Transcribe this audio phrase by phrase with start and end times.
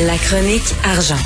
[0.00, 1.16] La chronique argent.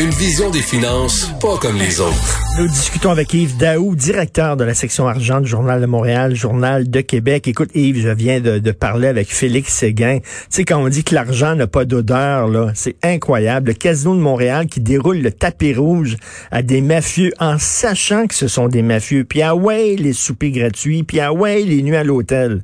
[0.00, 2.40] Une vision des finances pas comme les autres.
[2.58, 6.88] Nous discutons avec Yves Daou, directeur de la section argent du Journal de Montréal, Journal
[6.88, 7.48] de Québec.
[7.48, 10.20] Écoute, Yves, je viens de, de parler avec Félix Séguin.
[10.20, 13.68] Tu sais, quand on dit que l'argent n'a pas d'odeur, là, c'est incroyable.
[13.68, 16.16] Le Casino de Montréal qui déroule le tapis rouge
[16.50, 19.24] à des mafieux en sachant que ce sont des mafieux.
[19.24, 22.62] Puis ah ouais, les soupers gratuits, puis ah ouais, les nuits à l'hôtel.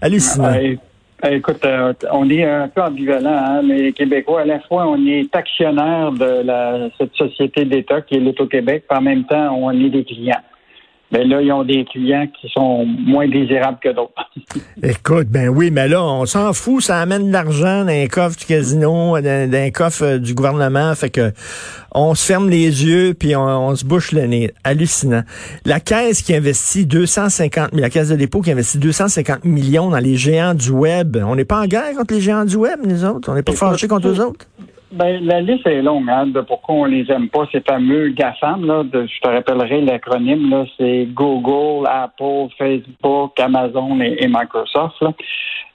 [0.00, 0.52] Hallucinant.
[0.52, 0.78] Ouais.
[1.24, 4.42] Euh, Écoute, euh, on est un peu ambivalent, hein, les Québécois.
[4.42, 8.98] À la fois, on est actionnaire de la, cette société d'État qui est l'Auto-Québec, puis
[8.98, 10.40] en même temps, on est des clients.
[11.12, 14.30] Mais là, ils ont des clients qui sont moins désirables que d'autres.
[14.82, 18.38] Écoute, ben oui, mais là, on s'en fout, ça amène de l'argent dans un coffre
[18.38, 21.32] du casino, dans, dans un coffre euh, du gouvernement, fait que
[21.92, 24.52] on se ferme les yeux puis on, on se bouche le nez.
[24.62, 25.22] Hallucinant.
[25.64, 30.16] La caisse qui investit 250 la caisse de dépôt qui investit 250 millions dans les
[30.16, 31.16] géants du web.
[31.24, 33.30] On n'est pas en guerre contre les géants du web, nous autres.
[33.30, 34.46] On n'est pas fâchés contre eux autres.
[34.92, 38.66] Ben, la liste est longue, hein, de pourquoi on les aime pas, ces fameux GAFAM,
[38.66, 45.12] là, de, je te rappellerai l'acronyme, là, c'est Google, Apple, Facebook, Amazon et, Microsoft, là.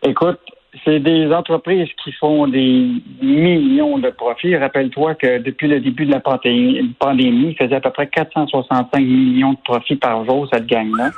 [0.03, 0.39] Écoute,
[0.83, 2.89] c'est des entreprises qui font des
[3.21, 4.55] millions de profits.
[4.55, 9.53] Rappelle-toi que depuis le début de la pandémie, ils faisaient à peu près 465 millions
[9.53, 11.11] de profits par jour, cette gang-là.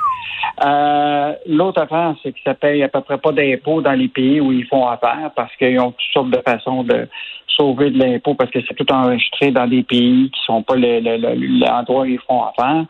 [0.64, 4.40] Euh, L'autre affaire, c'est que ça paye à peu près pas d'impôts dans les pays
[4.40, 7.08] où ils font affaire parce qu'ils ont toutes sortes de façons de
[7.48, 12.02] sauver de l'impôt parce que c'est tout enregistré dans des pays qui sont pas l'endroit
[12.02, 12.84] où ils font affaire.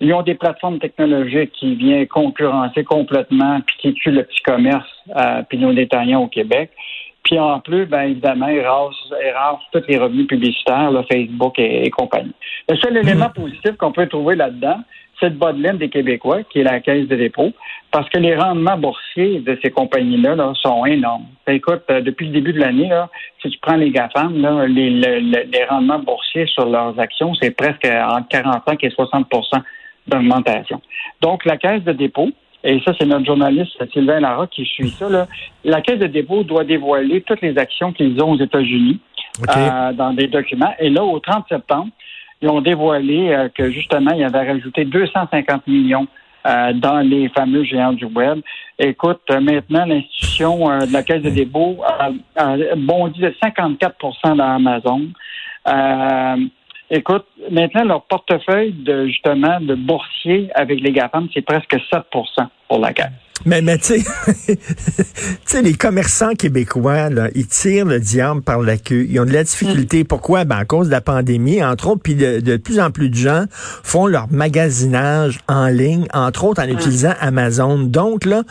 [0.00, 4.88] Ils ont des plateformes technologiques qui viennent concurrencer complètement puis qui tuent le petit commerce
[5.16, 6.70] euh, puis nos détaillants au Québec.
[7.24, 11.58] Puis en plus, ben évidemment, ils rasent, ils rasent tous les revenus publicitaires, là, Facebook
[11.58, 12.32] et, et, compagnie.
[12.70, 14.78] Le seul élément positif qu'on peut trouver là-dedans,
[15.20, 17.50] c'est le bas de laine des Québécois, qui est la caisse de dépôt,
[17.90, 21.26] parce que les rendements boursiers de ces compagnies-là là, sont énormes.
[21.48, 22.90] Écoute, euh, depuis le début de l'année,
[23.42, 27.50] si tu prends les GAFAM, là, les, les, les rendements boursiers sur leurs actions, c'est
[27.50, 29.26] presque entre 45 et 60
[30.08, 30.80] d'augmentation.
[31.20, 32.30] Donc, la caisse de dépôt,
[32.64, 35.28] et ça, c'est notre journaliste Sylvain Lara qui suit ça, là,
[35.64, 39.00] la caisse de dépôt doit dévoiler toutes les actions qu'ils ont aux États-Unis
[39.40, 39.60] okay.
[39.60, 40.74] euh, dans des documents.
[40.80, 41.90] Et là, au 30 septembre,
[42.40, 46.06] ils ont dévoilé euh, que justement, ils avaient rajouté 250 millions
[46.46, 48.40] euh, dans les fameux géants du web.
[48.78, 54.54] Écoute, euh, maintenant, l'institution de la Caisse de dépôt a, a bondi de 54 dans
[54.54, 55.02] Amazon.
[56.90, 62.02] Écoute, maintenant, leur portefeuille de justement de boursiers avec les GAFAM, c'est presque 7%
[62.68, 63.27] pour la caisse.
[63.46, 64.04] Mais, mais tu
[65.44, 69.06] sais, les commerçants québécois, là, ils tirent le diable par la queue.
[69.08, 70.04] Ils ont de la difficulté.
[70.04, 70.44] Pourquoi?
[70.44, 73.14] Ben, à cause de la pandémie, entre autres, puis de, de, plus en plus de
[73.14, 73.44] gens
[73.82, 77.78] font leur magasinage en ligne, entre autres en utilisant Amazon.
[77.78, 78.42] Donc, là,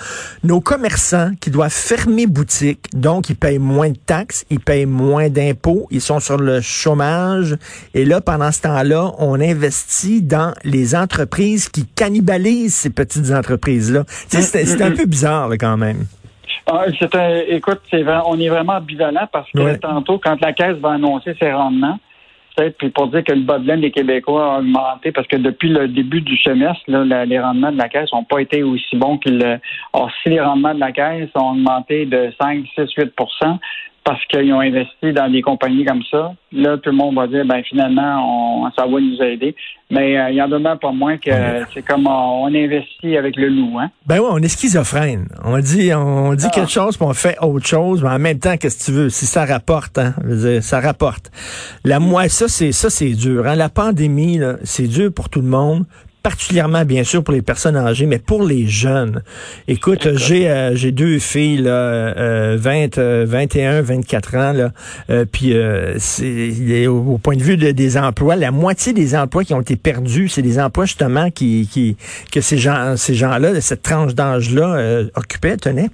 [0.43, 5.29] nos commerçants qui doivent fermer boutique, donc ils payent moins de taxes, ils payent moins
[5.29, 7.57] d'impôts, ils sont sur le chômage.
[7.93, 14.05] Et là, pendant ce temps-là, on investit dans les entreprises qui cannibalisent ces petites entreprises-là.
[14.77, 16.05] C'est un peu bizarre là, quand même.
[16.65, 19.77] Ah, un, écoute, c'est on est vraiment ambivalent parce que ouais.
[19.77, 21.97] tantôt, quand la Caisse va annoncer ses rendements,
[22.77, 25.69] puis pour dire que le bas de laine des Québécois a augmenté, parce que depuis
[25.69, 28.95] le début du semestre, là, la, les rendements de la Caisse n'ont pas été aussi
[28.95, 29.59] bons qu'ils...
[29.93, 33.13] Or, si les rendements de la Caisse ont augmenté de 5, 6, 8
[34.07, 36.31] parce qu'ils ont investi dans des compagnies comme ça.
[36.53, 39.53] Là, tout le monde va dire, ben finalement, on, ça va nous aider.
[39.91, 41.63] Mais euh, il y en demeure pas moins que ouais.
[41.73, 43.77] c'est comme on, on, investit avec le loup.
[43.77, 43.91] Hein?
[44.05, 45.27] Ben oui, on est schizophrène.
[45.43, 46.51] On dit, on dit ah.
[46.53, 49.09] quelque chose, puis on fait autre chose, mais en même temps, qu'est-ce que tu veux?
[49.09, 51.29] Si ça rapporte, hein, dire, ça rapporte.
[51.83, 53.45] La moi, ça, c'est ça, c'est dur.
[53.45, 53.55] Hein?
[53.55, 55.83] La pandémie, c'est dur pour tout le monde
[56.27, 59.21] particulièrement bien sûr pour les personnes âgées, mais pour les jeunes.
[59.69, 64.71] Écoute, j'ai euh, j'ai deux filles là, euh, 20, euh, 21, 24 ans là,
[65.09, 69.15] euh, puis euh, c'est au, au, point de vue de, des emplois, la moitié des
[69.15, 71.95] emplois qui ont été perdus, c'est des emplois justement qui, qui
[72.29, 75.91] que ces gens ces gens-là, cette tranche d'âge là occupaient, tenaient.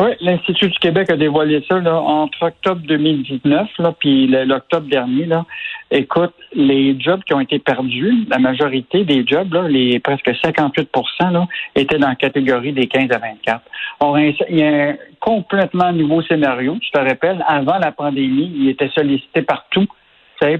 [0.00, 5.26] Oui, l'Institut du Québec a dévoilé ça là, entre octobre 2019 là, puis l'octobre dernier.
[5.26, 5.44] Là.
[5.90, 10.90] Écoute, les jobs qui ont été perdus, la majorité des jobs, là, les presque 58
[11.30, 13.62] là, étaient dans la catégorie des 15 à 24.
[14.00, 16.76] Or, il y a un complètement nouveau scénario.
[16.80, 19.86] Tu te rappelles, avant la pandémie, il était sollicité partout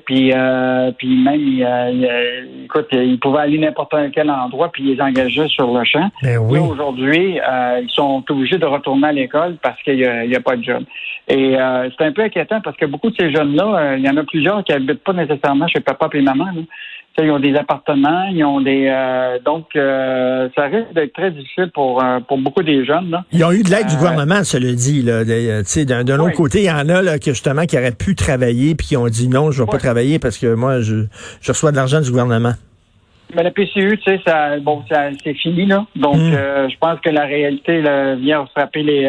[0.05, 5.01] puis, euh, puis même, il, écoute, ils pouvaient aller n'importe quel endroit, puis ils les
[5.01, 6.11] engageaient sur le champ.
[6.23, 6.59] Ben oui.
[6.59, 10.65] Aujourd'hui, euh, ils sont obligés de retourner à l'école parce qu'il n'y a, pas de
[10.65, 10.83] job.
[11.29, 14.17] Et euh, c'est un peu inquiétant parce que beaucoup de ces jeunes-là, il y en
[14.17, 16.47] a plusieurs qui habitent pas nécessairement chez papa et maman.
[16.47, 16.63] Là
[17.23, 21.70] ils ont des appartements, ils ont des euh, donc euh, ça risque d'être très difficile
[21.75, 23.11] pour euh, pour beaucoup des jeunes.
[23.11, 23.25] Là.
[23.32, 25.03] Ils ont eu de l'aide du gouvernement, cela dit.
[25.03, 28.15] Là, d'un, d'un autre côté, il y en a là, qui justement qui auraient pu
[28.15, 31.06] travailler puis qui ont dit non, je ne vais pas travailler parce que moi je,
[31.41, 32.53] je reçois de l'argent du gouvernement.
[33.35, 35.85] Mais la PCU, tu sais, ça, bon, ça, c'est fini là.
[35.97, 36.69] Donc, hmm.
[36.70, 39.03] je pense que la réalité là, vient frapper les,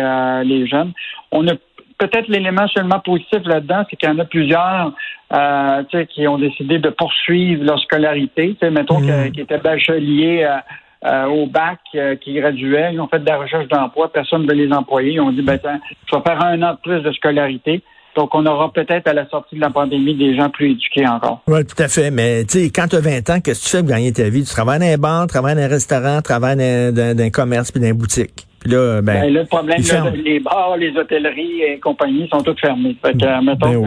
[0.43, 0.91] les jeunes.
[1.31, 1.53] On a
[1.99, 4.93] peut-être l'élément seulement positif là-dedans, c'est qu'il y en a plusieurs
[5.33, 8.57] euh, qui ont décidé de poursuivre leur scolarité.
[8.63, 9.31] Mettons mmh.
[9.31, 10.57] qui étaient bacheliers euh,
[11.05, 14.47] euh, au bac, euh, qui graduaient, ils ont fait de la recherche d'emploi, personne ne
[14.49, 15.13] veut les employer.
[15.13, 17.81] Ils ont dit, ben, je vais faire un an de plus de scolarité.
[18.17, 21.41] Donc, on aura peut-être à la sortie de la pandémie des gens plus éduqués encore.
[21.47, 22.11] Oui, tout à fait.
[22.11, 24.27] Mais tu sais, quand tu as 20 ans, qu'est-ce que tu fais pour gagner ta
[24.27, 24.43] vie?
[24.43, 27.71] Tu travailles dans un bar, tu travailles dans un restaurant, tu travailles dans, un commerce
[27.71, 28.48] puis dans une boutique.
[28.59, 29.81] Puis là, ben, ben le problème,
[30.23, 32.95] les bars, les hôtelleries et compagnies sont toutes fermées.
[33.01, 33.85] Fait que, ben mettons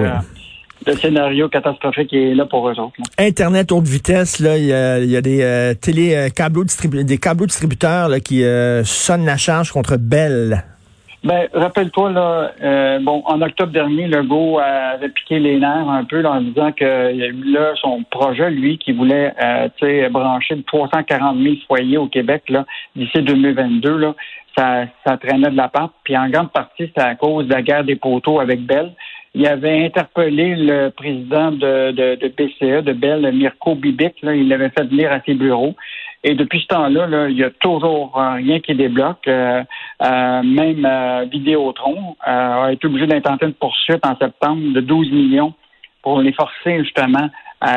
[0.86, 2.94] le scénario catastrophique est là pour eux autres.
[3.18, 8.08] Internet haute vitesse, là, il y a, des euh, télé euh, câbleaux des câbleaux distributeurs
[8.08, 10.64] là, qui euh, sonnent la charge contre Bell.
[11.24, 16.24] Ben, rappelle-toi, là, euh, bon, en octobre dernier, Legault avait piqué les nerfs un peu
[16.26, 22.08] en disant que là, son projet, lui, qui voulait euh, brancher 340 000 foyers au
[22.08, 22.64] Québec là,
[22.96, 24.14] d'ici 2022, là,
[24.56, 25.90] ça, ça traînait de la part.
[26.04, 28.92] Puis en grande partie, c'était à cause de la guerre des poteaux avec Bell.
[29.34, 34.20] Il avait interpellé le président de, de, de de Bell, Mirko Bibic.
[34.22, 35.74] Là, il l'avait fait venir à ses bureaux.
[36.24, 39.26] Et depuis ce temps-là, là, il y a toujours rien qui débloque.
[39.26, 39.64] Euh,
[40.02, 45.54] euh, même euh, Vidéotron a été obligé d'intenter une poursuite en septembre de 12 millions
[46.02, 47.28] pour les forcer justement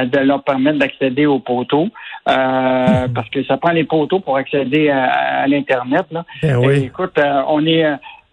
[0.06, 1.90] de leur permettre d'accéder aux poteaux.
[2.26, 6.06] parce que ça prend les poteaux pour accéder à, l'Internet.
[6.12, 6.26] Là.
[6.42, 6.86] Ben oui.
[6.86, 7.86] écoute, on est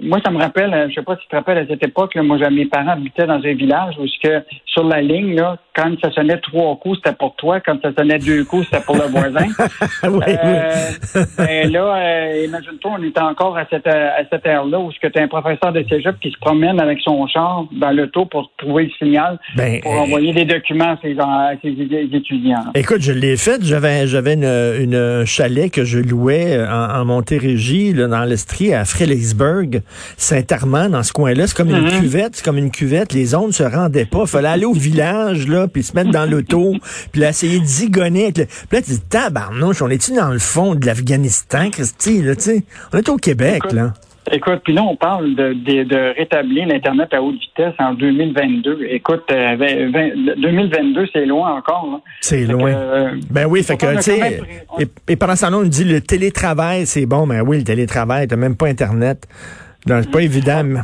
[0.03, 2.15] moi, ça me rappelle, euh, je sais pas si tu te rappelles à cette époque,
[2.15, 5.91] là, moi, mes parents habitaient dans un village où que sur la ligne, là, quand
[6.03, 7.61] ça sonnait trois coups, c'était pour toi.
[7.61, 9.47] Quand ça sonnait deux coups, c'était pour le voisin.
[10.05, 14.93] oui, euh, ben là, euh, imagine-toi, on était encore à cette, à cette ère-là où
[14.93, 18.51] tu as un professeur de cégep qui se promène avec son char dans l'auto pour
[18.59, 22.65] trouver le signal ben, pour envoyer des documents à ses, à ses étudiants.
[22.75, 23.63] Écoute, je l'ai fait.
[23.63, 28.85] J'avais j'avais une, une chalet que je louais en, en Montérégie, là, dans l'Estrie, à
[28.85, 29.83] Frédéricsburg.
[30.17, 31.47] Saint-Armand, dans ce coin-là.
[31.47, 32.01] C'est comme une mhm.
[32.01, 33.13] cuvette, c'est comme une cuvette.
[33.13, 34.23] Les ondes se rendaient pas.
[34.23, 36.75] Il fallait aller au village, là, puis se mettre dans l'auto,
[37.13, 38.25] puis là, essayer de zigonner.
[38.25, 38.45] Avec le...
[38.47, 42.43] Puis là, tu dis, tabarnouche, on est-tu dans le fond de l'Afghanistan, Christy, là, tu
[42.43, 42.65] sais?
[42.93, 43.93] On est au Québec, là.
[44.31, 48.87] Écoute, puis là, on parle de, de, rétablir l'Internet à haute vitesse en 2022.
[48.89, 52.01] Écoute, 2022, euh, c'est loin encore.
[52.21, 52.73] C'est loin.
[52.73, 54.41] Euh, ben oui, fait que, tu sais,
[55.09, 57.27] et, pendant ce temps-là, on dit le télétravail, c'est bon.
[57.27, 59.27] Ben oui, le télétravail, t'as même pas Internet.
[59.87, 60.83] C'est pas évident.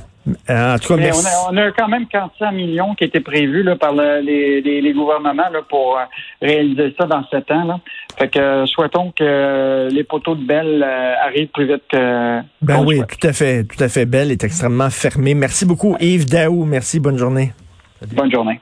[0.50, 1.10] Euh, en tout cas,
[1.50, 5.96] on, a, quand même 400 millions qui étaient prévus là, par les, gouvernements là, pour
[5.96, 6.02] euh,
[6.42, 7.64] réaliser ça dans sept ans.
[7.64, 7.80] Là.
[8.18, 12.40] Fait que euh, souhaitons que les poteaux de Belle arrivent plus vite que.
[12.62, 14.06] Ben oui, tout à fait, tout à fait.
[14.06, 15.34] Belle est extrêmement fermée.
[15.34, 16.64] Merci beaucoup, Yves Daou.
[16.64, 17.52] Merci, bonne journée.
[18.14, 18.60] Bonne journée.